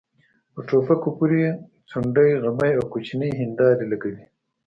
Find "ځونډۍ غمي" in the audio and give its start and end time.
1.89-2.71